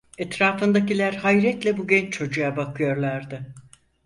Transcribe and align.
Etrafındakiler 0.17 1.13
hayretle 1.13 1.77
bu 1.77 1.87
genç 1.87 2.13
çocuğa 2.13 2.57
bakıyorlardı. 2.57 3.53